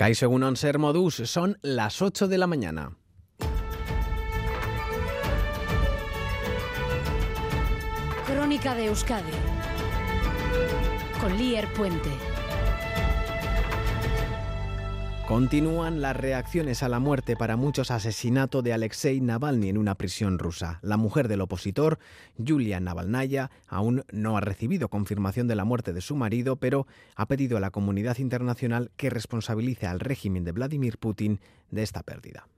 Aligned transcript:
Kai 0.00 0.14
según 0.14 0.56
Ser 0.56 0.78
Modus, 0.78 1.16
son 1.26 1.58
las 1.60 2.00
8 2.00 2.26
de 2.26 2.38
la 2.38 2.46
mañana. 2.46 2.96
Crónica 8.26 8.74
de 8.74 8.86
Euskadi 8.86 9.30
con 11.20 11.36
Lier 11.36 11.70
Puente. 11.74 12.29
Continúan 15.30 16.02
las 16.02 16.16
reacciones 16.16 16.82
a 16.82 16.88
la 16.88 16.98
muerte 16.98 17.36
para 17.36 17.54
muchos 17.54 17.92
asesinato 17.92 18.62
de 18.62 18.72
Alexei 18.72 19.20
Navalny 19.20 19.68
en 19.68 19.78
una 19.78 19.94
prisión 19.94 20.40
rusa. 20.40 20.80
La 20.82 20.96
mujer 20.96 21.28
del 21.28 21.40
opositor, 21.40 22.00
Yulia 22.36 22.80
Navalnaya, 22.80 23.52
aún 23.68 24.02
no 24.10 24.36
ha 24.36 24.40
recibido 24.40 24.88
confirmación 24.88 25.46
de 25.46 25.54
la 25.54 25.64
muerte 25.64 25.92
de 25.92 26.00
su 26.00 26.16
marido, 26.16 26.56
pero 26.56 26.88
ha 27.14 27.26
pedido 27.26 27.56
a 27.56 27.60
la 27.60 27.70
comunidad 27.70 28.18
internacional 28.18 28.90
que 28.96 29.08
responsabilice 29.08 29.86
al 29.86 30.00
régimen 30.00 30.42
de 30.42 30.50
Vladimir 30.50 30.98
Putin 30.98 31.38
de 31.70 31.84
esta 31.84 32.02
pérdida. 32.02 32.48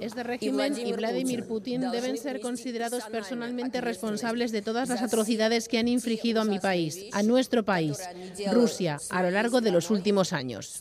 Este 0.00 0.22
régimen 0.22 0.76
y 0.78 0.92
Vladimir 0.92 1.46
Putin 1.46 1.90
deben 1.92 2.16
ser 2.16 2.40
considerados 2.40 3.04
personalmente 3.04 3.80
responsables 3.80 4.50
de 4.52 4.62
todas 4.62 4.88
las 4.88 5.02
atrocidades 5.02 5.68
que 5.68 5.78
han 5.78 5.88
infligido 5.88 6.40
a 6.40 6.44
mi 6.44 6.58
país, 6.58 7.06
a 7.12 7.22
nuestro 7.22 7.64
país, 7.64 7.98
Rusia, 8.50 8.98
a 9.10 9.22
lo 9.22 9.30
largo 9.30 9.60
de 9.60 9.70
los 9.70 9.90
últimos 9.90 10.32
años. 10.32 10.80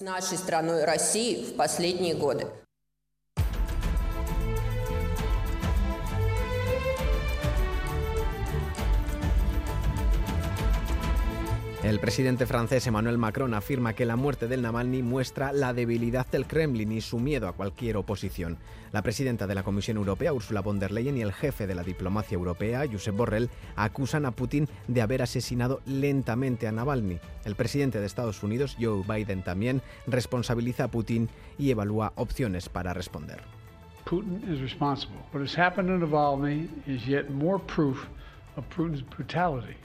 El 11.83 11.99
presidente 11.99 12.45
francés 12.45 12.85
Emmanuel 12.85 13.17
Macron 13.17 13.55
afirma 13.55 13.93
que 13.93 14.05
la 14.05 14.15
muerte 14.15 14.47
del 14.47 14.61
Navalny 14.61 15.01
muestra 15.01 15.51
la 15.51 15.73
debilidad 15.73 16.27
del 16.27 16.45
Kremlin 16.45 16.91
y 16.91 17.01
su 17.01 17.17
miedo 17.17 17.47
a 17.47 17.53
cualquier 17.53 17.97
oposición. 17.97 18.59
La 18.91 19.01
presidenta 19.01 19.47
de 19.47 19.55
la 19.55 19.63
Comisión 19.63 19.97
Europea, 19.97 20.31
Ursula 20.31 20.61
von 20.61 20.77
der 20.77 20.91
Leyen, 20.91 21.17
y 21.17 21.21
el 21.21 21.33
jefe 21.33 21.65
de 21.65 21.73
la 21.73 21.81
diplomacia 21.81 22.35
europea, 22.35 22.83
Josep 22.89 23.15
Borrell, 23.15 23.49
acusan 23.75 24.27
a 24.27 24.31
Putin 24.31 24.69
de 24.87 25.01
haber 25.01 25.23
asesinado 25.23 25.81
lentamente 25.87 26.67
a 26.67 26.71
Navalny. 26.71 27.19
El 27.45 27.55
presidente 27.55 27.99
de 27.99 28.05
Estados 28.05 28.43
Unidos, 28.43 28.77
Joe 28.79 29.03
Biden, 29.03 29.41
también 29.41 29.81
responsabiliza 30.05 30.83
a 30.83 30.91
Putin 30.91 31.29
y 31.57 31.71
evalúa 31.71 32.13
opciones 32.15 32.69
para 32.69 32.93
responder. 32.93 33.41
Putin 34.05 34.43
is 34.47 34.61
responsible. 34.61 35.17
What 35.33 35.41
has 35.41 35.57
happened 35.57 35.89
in 35.89 35.99
Navalny 35.99 36.69
is 36.85 37.07
yet 37.07 37.31
more 37.31 37.59
proof 37.59 38.05
of 38.55 38.65
Putin's 38.69 39.01
brutality. 39.01 39.77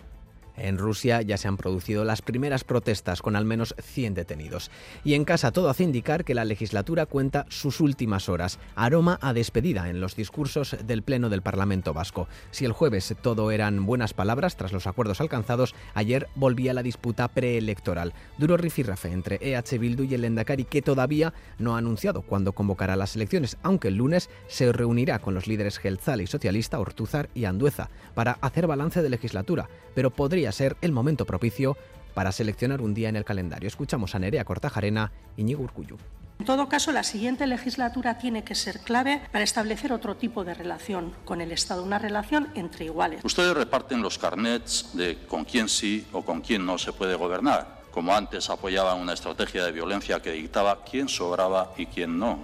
En 0.57 0.79
Rusia 0.79 1.23
ya 1.23 1.37
se 1.37 1.49
han 1.49 1.57
producido 1.57 2.05
las 2.05 2.23
primeras 2.23 2.65
protestas 2.65 3.23
con 3.23 3.37
al 3.37 3.45
menos 3.45 3.75
100 3.81 4.15
detenidos. 4.15 4.71
Y 5.05 5.15
en 5.15 5.25
casa 5.25 5.53
todo 5.53 5.69
hace 5.69 5.85
indicar 5.85 6.25
que 6.25 6.35
la 6.35 6.45
legislatura 6.45 7.07
cuenta 7.07 7.47
sus 7.49 7.81
últimas 7.81 8.29
horas. 8.29 8.59
Aroma 8.75 9.19
a 9.21 9.33
despedida 9.33 9.89
en 9.91 10.01
los 10.01 10.17
discursos 10.17 10.77
del 10.84 11.03
Pleno 11.03 11.29
del 11.29 11.43
Parlamento 11.43 11.93
Vasco. 11.93 12.29
Si 12.51 12.65
el 12.65 12.73
jueves 12.73 13.15
todo 13.23 13.51
eran 13.51 13.87
buenas 13.87 14.15
palabras 14.15 14.57
tras 14.57 14.73
los 14.73 14.87
acuerdos 14.87 15.21
alcanzados, 15.21 15.75
ayer 15.95 16.29
volvía 16.34 16.75
la 16.75 16.83
disputa 16.83 17.29
preelectoral. 17.29 18.15
Duro 18.39 18.57
rifirrafe 18.57 19.12
entre 19.12 19.39
EH 19.41 19.79
Bildu 19.79 20.05
y 20.05 20.15
el 20.15 20.25
Endacari 20.25 20.65
que 20.65 20.83
todavía 20.83 21.34
no 21.59 21.75
ha 21.75 21.79
anunciado 21.79 22.23
cuándo 22.23 22.53
convocará 22.53 22.97
las 22.97 23.17
elecciones, 23.17 23.57
aunque 23.62 23.89
el 23.89 23.97
lunes 23.97 24.31
se 24.49 24.73
reunirá 24.73 25.19
con 25.19 25.34
los 25.34 25.47
líderes 25.47 25.79
Gelzal 25.79 26.21
y 26.21 26.27
Socialista, 26.27 26.81
Ortúzar 26.81 27.29
y 27.34 27.45
Andueza, 27.45 27.91
para 28.15 28.39
hacer 28.41 28.67
balance 28.67 29.03
de 29.03 29.11
legislatura. 29.11 29.69
Pero 29.95 30.11
podría 30.11 30.45
ser 30.52 30.77
el 30.80 30.92
momento 30.92 31.25
propicio 31.25 31.77
para 32.14 32.33
seleccionar 32.33 32.80
un 32.80 32.94
día 32.94 33.08
en 33.08 33.16
el 33.16 33.25
calendario. 33.25 33.69
Escuchamos 33.69 34.14
a 34.14 34.19
Nerea 34.19 34.44
Cortajarena 34.44 35.12
y 35.36 35.44
Ñigo 35.44 35.62
Urcuyu. 35.62 35.98
En 36.38 36.44
todo 36.44 36.69
caso, 36.69 36.92
la 36.92 37.03
siguiente 37.03 37.47
legislatura 37.47 38.19
tiene 38.19 38.44
que 38.44 38.55
ser 38.55 38.80
clave 38.80 39.22
para 39.33 39.44
establecer 39.44 39.92
otro 39.92 40.16
tipo 40.16 40.44
de 40.44 40.55
relación 40.55 41.14
con 41.25 41.41
el 41.41 41.50
Estado, 41.50 41.83
una 41.83 41.98
relación 41.98 42.48
entre 42.54 42.87
iguales. 42.87 43.25
Ustedes 43.25 43.54
reparten 43.54 44.03
los 44.03 44.19
carnets 44.19 44.91
de 44.93 45.19
con 45.26 45.44
quién 45.44 45.69
sí 45.69 46.06
o 46.12 46.22
con 46.22 46.43
quién 46.43 46.65
no 46.65 46.76
se 46.76 46.92
puede 46.92 47.15
gobernar, 47.15 47.82
como 47.91 48.15
antes 48.15 48.50
apoyaban 48.50 49.00
una 49.00 49.15
estrategia 49.15 49.65
de 49.65 49.72
violencia 49.72 50.21
que 50.21 50.32
dictaba 50.32 50.84
quién 50.84 51.09
sobraba 51.09 51.72
y 51.78 51.87
quién 51.87 52.19
no. 52.19 52.38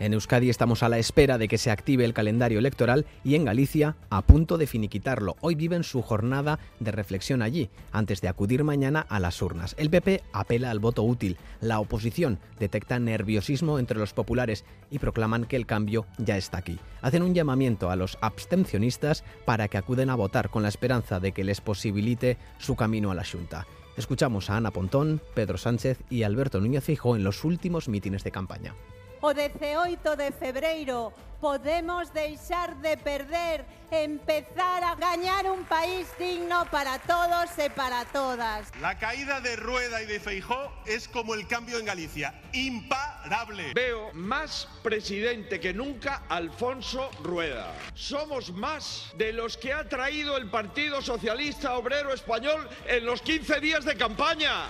En 0.00 0.14
Euskadi 0.14 0.48
estamos 0.48 0.82
a 0.82 0.88
la 0.88 0.96
espera 0.96 1.36
de 1.36 1.46
que 1.46 1.58
se 1.58 1.70
active 1.70 2.06
el 2.06 2.14
calendario 2.14 2.58
electoral 2.58 3.04
y 3.22 3.34
en 3.34 3.44
Galicia 3.44 3.96
a 4.08 4.22
punto 4.22 4.56
de 4.56 4.66
finiquitarlo. 4.66 5.36
Hoy 5.42 5.56
viven 5.56 5.84
su 5.84 6.00
jornada 6.00 6.58
de 6.78 6.90
reflexión 6.90 7.42
allí, 7.42 7.68
antes 7.92 8.22
de 8.22 8.28
acudir 8.28 8.64
mañana 8.64 9.04
a 9.10 9.20
las 9.20 9.42
urnas. 9.42 9.74
El 9.78 9.90
PP 9.90 10.22
apela 10.32 10.70
al 10.70 10.78
voto 10.78 11.02
útil. 11.02 11.36
La 11.60 11.80
oposición 11.80 12.38
detecta 12.58 12.98
nerviosismo 12.98 13.78
entre 13.78 13.98
los 13.98 14.14
populares 14.14 14.64
y 14.90 15.00
proclaman 15.00 15.44
que 15.44 15.56
el 15.56 15.66
cambio 15.66 16.06
ya 16.16 16.38
está 16.38 16.56
aquí. 16.56 16.78
Hacen 17.02 17.22
un 17.22 17.34
llamamiento 17.34 17.90
a 17.90 17.96
los 17.96 18.16
abstencionistas 18.22 19.22
para 19.44 19.68
que 19.68 19.76
acuden 19.76 20.08
a 20.08 20.14
votar 20.14 20.48
con 20.48 20.62
la 20.62 20.70
esperanza 20.70 21.20
de 21.20 21.32
que 21.32 21.44
les 21.44 21.60
posibilite 21.60 22.38
su 22.56 22.74
camino 22.74 23.10
a 23.10 23.14
la 23.14 23.26
Junta. 23.26 23.66
Escuchamos 23.98 24.48
a 24.48 24.56
Ana 24.56 24.70
Pontón, 24.70 25.20
Pedro 25.34 25.58
Sánchez 25.58 25.98
y 26.08 26.22
Alberto 26.22 26.58
Núñez 26.58 26.84
Fijo 26.84 27.16
en 27.16 27.22
los 27.22 27.44
últimos 27.44 27.86
mítines 27.86 28.24
de 28.24 28.30
campaña. 28.30 28.74
O 29.20 29.34
18 29.34 30.16
de 30.16 30.32
febreiro 30.32 31.12
podemos 31.40 32.12
deixar 32.12 32.76
de 32.82 32.96
perder, 32.98 33.64
empezar 33.90 34.84
a 34.84 34.94
gañar 34.94 35.50
un 35.50 35.64
país 35.64 36.06
digno 36.18 36.66
para 36.70 36.98
todos 36.98 37.58
e 37.58 37.70
para 37.70 38.04
todas. 38.04 38.70
La 38.80 38.98
caída 38.98 39.40
de 39.40 39.56
Rueda 39.56 40.02
y 40.02 40.06
de 40.06 40.20
Feijó 40.20 40.70
es 40.86 41.08
como 41.08 41.34
el 41.34 41.48
cambio 41.48 41.78
en 41.78 41.86
Galicia, 41.86 42.34
imparable. 42.52 43.72
Veo 43.74 44.12
más 44.12 44.68
presidente 44.82 45.58
que 45.58 45.72
nunca 45.72 46.22
Alfonso 46.28 47.10
Rueda. 47.22 47.72
Somos 47.94 48.52
más 48.52 49.10
de 49.16 49.32
los 49.32 49.56
que 49.56 49.72
ha 49.72 49.88
traído 49.88 50.36
el 50.36 50.50
Partido 50.50 51.00
Socialista 51.00 51.76
Obrero 51.76 52.12
Español 52.12 52.68
en 52.86 53.06
los 53.06 53.22
15 53.22 53.60
días 53.60 53.84
de 53.84 53.96
campaña. 53.96 54.68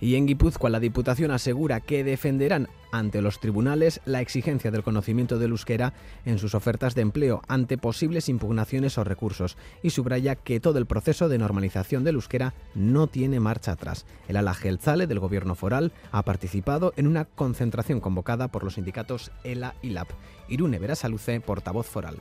Y 0.00 0.14
en 0.14 0.26
Guipúzcoa 0.26 0.70
la 0.70 0.80
Diputación 0.80 1.30
asegura 1.30 1.80
que 1.80 2.04
defenderán 2.04 2.68
ante 2.90 3.22
los 3.22 3.38
tribunales 3.38 4.00
la 4.04 4.20
exigencia 4.20 4.70
del 4.70 4.82
conocimiento 4.82 5.38
del 5.38 5.50
euskera 5.50 5.92
en 6.24 6.38
sus 6.38 6.54
ofertas 6.54 6.94
de 6.94 7.02
empleo 7.02 7.42
ante 7.48 7.78
posibles 7.78 8.28
impugnaciones 8.28 8.98
o 8.98 9.04
recursos 9.04 9.56
y 9.82 9.90
subraya 9.90 10.36
que 10.36 10.58
todo 10.58 10.78
el 10.78 10.86
proceso 10.86 11.28
de 11.28 11.38
normalización 11.38 12.02
del 12.02 12.16
euskera 12.16 12.54
no 12.74 13.06
tiene 13.06 13.40
marcha 13.40 13.72
atrás. 13.72 14.06
El 14.26 14.36
ala 14.36 14.54
Gelzale 14.54 15.06
del 15.06 15.20
gobierno 15.20 15.54
foral 15.54 15.92
ha 16.12 16.24
participado 16.24 16.92
en 16.96 17.06
una 17.06 17.26
concentración 17.26 18.00
convocada 18.00 18.48
por 18.48 18.64
los 18.64 18.74
sindicatos 18.74 19.30
ELA 19.44 19.74
y 19.82 19.90
LAP. 19.90 20.08
Irune 20.48 20.78
Verasaluce, 20.78 21.40
portavoz 21.40 21.86
foral. 21.86 22.16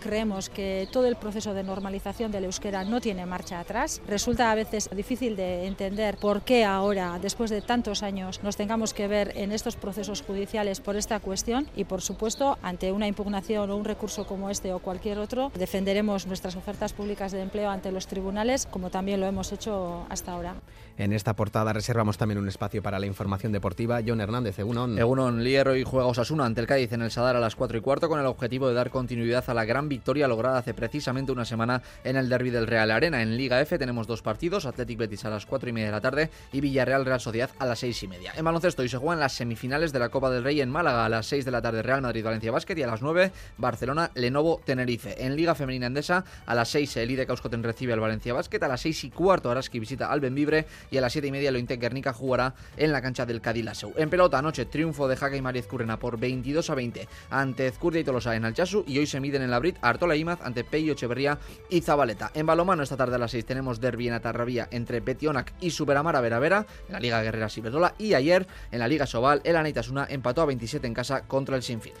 Creemos 0.00 0.48
que 0.48 0.88
todo 0.92 1.06
el 1.06 1.16
proceso 1.16 1.54
de 1.54 1.62
normalización 1.62 2.30
del 2.30 2.44
euskera 2.44 2.84
no 2.84 3.00
tiene 3.00 3.26
marcha 3.26 3.58
atrás. 3.58 4.00
Resulta 4.06 4.50
a 4.50 4.54
veces 4.54 4.88
difícil 4.94 5.34
de 5.36 5.66
entender 5.66 6.16
por 6.18 6.42
qué 6.42 6.64
ahora, 6.64 7.18
después 7.20 7.50
de 7.50 7.62
tantos 7.62 8.02
años, 8.02 8.40
nos 8.42 8.56
tengamos 8.56 8.94
que 8.94 9.08
ver 9.08 9.32
en 9.36 9.52
estos 9.52 9.76
procesos 9.76 10.22
judiciales 10.22 10.80
por 10.80 10.96
esta 10.96 11.18
cuestión 11.20 11.68
y, 11.74 11.84
por 11.84 12.00
supuesto, 12.00 12.58
ante 12.62 12.92
una 12.92 13.08
impugnación 13.08 13.70
o 13.70 13.76
un 13.76 13.84
recurso 13.84 14.26
como 14.26 14.50
este 14.50 14.72
o 14.72 14.78
cualquier 14.78 15.18
otro, 15.18 15.50
defenderemos 15.54 16.26
nuestras 16.26 16.56
ofertas 16.56 16.92
públicas 16.92 17.32
de 17.32 17.42
empleo 17.42 17.70
ante 17.70 17.90
los 17.90 18.06
tribunales, 18.06 18.66
como 18.66 18.90
también 18.90 19.20
lo 19.20 19.26
hemos 19.26 19.52
hecho 19.52 20.06
hasta 20.08 20.32
ahora. 20.32 20.54
En 20.96 21.12
esta 21.12 21.34
portada 21.34 21.72
reservamos 21.72 22.18
también 22.18 22.38
un 22.38 22.48
espacio 22.48 22.82
para 22.82 22.98
la 22.98 23.06
información 23.06 23.52
deportiva. 23.52 24.00
John 24.06 24.20
Hernández, 24.20 24.58
Egunon. 24.58 24.98
Egunon, 24.98 25.44
Liero 25.44 25.76
y 25.76 25.84
juega 25.84 26.06
Osasuna 26.06 26.44
ante 26.44 26.60
el 26.60 26.66
Cádiz 26.66 26.92
en 26.92 27.02
el 27.02 27.10
Sadar 27.10 27.36
a 27.36 27.40
las 27.40 27.56
4 27.56 27.78
y 27.78 27.80
cuarto 27.80 28.08
con 28.08 28.20
el 28.20 28.26
objetivo 28.26 28.68
de 28.68 28.74
dar 28.74 28.90
continuidad 28.90 29.44
a 29.48 29.54
la 29.54 29.64
gran 29.64 29.87
victoria 29.88 30.28
lograda 30.28 30.58
hace 30.58 30.74
precisamente 30.74 31.32
una 31.32 31.44
semana 31.44 31.82
en 32.04 32.16
el 32.16 32.28
derby 32.28 32.50
del 32.50 32.66
Real 32.66 32.90
Arena. 32.90 33.22
En 33.22 33.36
Liga 33.36 33.60
F 33.60 33.78
tenemos 33.78 34.06
dos 34.06 34.22
partidos, 34.22 34.66
Athletic 34.66 34.98
Betis 34.98 35.24
a 35.24 35.30
las 35.30 35.46
4 35.46 35.68
y 35.68 35.72
media 35.72 35.86
de 35.86 35.92
la 35.92 36.00
tarde 36.00 36.30
y 36.52 36.60
Villarreal 36.60 37.04
Real 37.04 37.20
Sociedad 37.20 37.50
a 37.58 37.66
las 37.66 37.78
6 37.78 38.02
y 38.02 38.08
media. 38.08 38.32
En 38.36 38.44
baloncesto 38.44 38.82
hoy 38.82 38.88
se 38.88 38.98
juegan 38.98 39.20
las 39.20 39.32
semifinales 39.32 39.92
de 39.92 39.98
la 39.98 40.08
Copa 40.08 40.30
del 40.30 40.44
Rey 40.44 40.60
en 40.60 40.70
Málaga 40.70 41.04
a 41.04 41.08
las 41.08 41.26
6 41.26 41.44
de 41.44 41.50
la 41.50 41.62
tarde 41.62 41.82
Real 41.82 42.02
Madrid 42.02 42.24
Valencia 42.24 42.50
Basket 42.50 42.76
y 42.76 42.82
a 42.82 42.86
las 42.86 43.02
9 43.02 43.30
Barcelona 43.56 44.10
Lenovo 44.14 44.60
Tenerife. 44.64 45.24
En 45.24 45.36
Liga 45.36 45.54
Femenina 45.54 45.86
Endesa 45.86 46.24
a 46.46 46.54
las 46.54 46.68
6 46.70 46.96
el 46.96 47.10
IDE 47.10 47.26
Causcoten 47.26 47.62
recibe 47.62 47.92
al 47.92 48.00
Valencia 48.00 48.34
Basket, 48.34 48.62
a 48.62 48.68
las 48.68 48.80
6 48.80 49.04
y 49.04 49.10
cuarto 49.10 49.50
Araski 49.50 49.78
visita 49.78 50.10
al 50.10 50.20
Benvibre 50.20 50.66
y 50.90 50.96
a 50.96 51.00
las 51.00 51.12
7 51.12 51.28
y 51.28 51.30
media 51.30 51.52
lo 51.52 51.58
Guernica 51.76 52.12
jugará 52.12 52.54
en 52.76 52.92
la 52.92 53.02
cancha 53.02 53.26
del 53.26 53.40
Cadilaseu. 53.40 53.92
En 53.96 54.10
pelota 54.10 54.38
anoche 54.38 54.64
triunfo 54.64 55.08
de 55.08 55.16
Jaca 55.16 55.36
y 55.36 55.42
Mariez 55.42 55.66
Currena 55.66 55.98
por 55.98 56.18
22 56.18 56.70
a 56.70 56.74
20 56.74 57.08
ante 57.30 57.66
Ezcurdia 57.66 58.00
y 58.00 58.04
Tolosa 58.04 58.34
en 58.36 58.44
Alchazu 58.44 58.84
y 58.86 58.98
hoy 58.98 59.06
se 59.06 59.20
miden 59.20 59.42
en 59.42 59.50
la 59.50 59.58
Brit 59.58 59.76
Artola 59.82 60.16
Imaz 60.16 60.40
ante 60.42 60.64
Peyo 60.64 60.92
Echeverría 60.92 61.38
y 61.70 61.80
Zabaleta. 61.80 62.30
En 62.34 62.46
balomano 62.46 62.82
esta 62.82 62.96
tarde 62.96 63.16
a 63.16 63.18
las 63.18 63.30
6 63.30 63.44
tenemos 63.44 63.80
derbi 63.80 64.08
en 64.08 64.14
Atarrabía 64.14 64.68
entre 64.70 65.02
Petionac 65.02 65.54
y 65.60 65.70
Superamara 65.70 66.20
Vera 66.20 66.38
Vera 66.38 66.66
en 66.86 66.92
la 66.94 67.00
Liga 67.00 67.22
Guerrera 67.22 67.48
Ciberdola 67.48 67.94
y 67.98 68.14
ayer 68.14 68.46
en 68.70 68.78
la 68.78 68.88
Liga 68.88 69.06
Sobal 69.06 69.40
el 69.44 69.56
Anaitasuna 69.56 70.06
empató 70.08 70.42
a 70.42 70.46
27 70.46 70.86
en 70.86 70.94
casa 70.94 71.26
contra 71.26 71.56
el 71.56 71.62
Sinfín. 71.62 71.92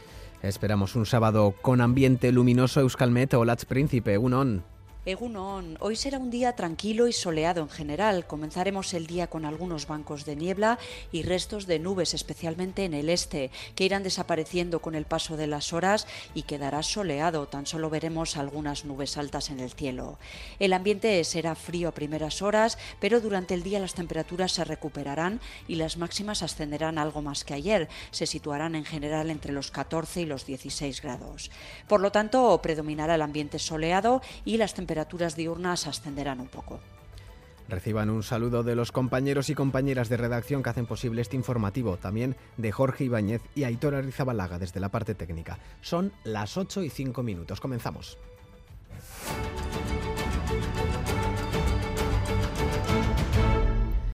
Esperamos 0.42 0.94
un 0.94 1.04
sábado 1.04 1.54
con 1.62 1.80
ambiente 1.80 2.30
luminoso 2.30 2.80
Euskalmet 2.80 3.34
o 3.34 3.44
Lats 3.44 3.64
Príncipe, 3.64 4.18
un 4.18 4.34
on. 4.34 4.77
Hoy 5.80 5.96
será 5.96 6.18
un 6.18 6.28
día 6.28 6.54
tranquilo 6.54 7.08
y 7.08 7.14
soleado 7.14 7.62
en 7.62 7.70
general. 7.70 8.26
Comenzaremos 8.26 8.92
el 8.92 9.06
día 9.06 9.26
con 9.26 9.46
algunos 9.46 9.86
bancos 9.86 10.26
de 10.26 10.36
niebla 10.36 10.78
y 11.12 11.22
restos 11.22 11.66
de 11.66 11.78
nubes, 11.78 12.12
especialmente 12.12 12.84
en 12.84 12.92
el 12.92 13.08
este, 13.08 13.50
que 13.74 13.84
irán 13.84 14.02
desapareciendo 14.02 14.82
con 14.82 14.94
el 14.94 15.06
paso 15.06 15.38
de 15.38 15.46
las 15.46 15.72
horas 15.72 16.06
y 16.34 16.42
quedará 16.42 16.82
soleado. 16.82 17.48
Tan 17.48 17.64
solo 17.64 17.88
veremos 17.88 18.36
algunas 18.36 18.84
nubes 18.84 19.16
altas 19.16 19.48
en 19.48 19.60
el 19.60 19.70
cielo. 19.70 20.18
El 20.58 20.74
ambiente 20.74 21.24
será 21.24 21.54
frío 21.54 21.88
a 21.88 21.92
primeras 21.92 22.42
horas, 22.42 22.76
pero 23.00 23.22
durante 23.22 23.54
el 23.54 23.62
día 23.62 23.80
las 23.80 23.94
temperaturas 23.94 24.52
se 24.52 24.64
recuperarán 24.64 25.40
y 25.66 25.76
las 25.76 25.96
máximas 25.96 26.42
ascenderán 26.42 26.98
algo 26.98 27.22
más 27.22 27.44
que 27.44 27.54
ayer. 27.54 27.88
Se 28.10 28.26
situarán 28.26 28.74
en 28.74 28.84
general 28.84 29.30
entre 29.30 29.52
los 29.54 29.70
14 29.70 30.20
y 30.20 30.26
los 30.26 30.44
16 30.44 31.00
grados. 31.00 31.50
Por 31.88 32.02
lo 32.02 32.12
tanto, 32.12 32.60
predominará 32.60 33.14
el 33.14 33.22
ambiente 33.22 33.58
soleado 33.58 34.20
y 34.44 34.58
las 34.58 34.74
temperaturas 34.98 35.36
diurnas 35.36 35.86
ascenderán 35.86 36.40
un 36.40 36.48
poco. 36.48 36.80
Reciban 37.68 38.10
un 38.10 38.24
saludo 38.24 38.64
de 38.64 38.74
los 38.74 38.90
compañeros 38.90 39.48
y 39.48 39.54
compañeras 39.54 40.08
de 40.08 40.16
redacción 40.16 40.60
que 40.62 40.70
hacen 40.70 40.86
posible 40.86 41.22
este 41.22 41.36
informativo, 41.36 41.98
también 41.98 42.34
de 42.56 42.72
Jorge 42.72 43.04
Ibáñez 43.04 43.42
y 43.54 43.62
Aitor 43.62 43.94
Arizabalaga 43.94 44.58
desde 44.58 44.80
la 44.80 44.88
parte 44.88 45.14
técnica. 45.14 45.60
Son 45.82 46.12
las 46.24 46.56
8 46.56 46.82
y 46.82 46.90
5 46.90 47.22
minutos. 47.22 47.60
Comenzamos. 47.60 48.18